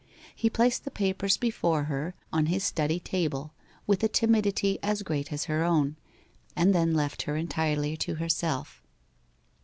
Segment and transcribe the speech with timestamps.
[0.35, 3.53] He placed the papers before her on his study table,
[3.85, 5.95] with a timidity as great as her own,
[6.55, 8.81] and then left her entirely to herself.